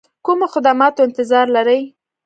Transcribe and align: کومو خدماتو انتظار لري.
کومو 0.25 0.45
خدماتو 0.53 0.99
انتظار 1.07 1.45
لري. 1.55 1.79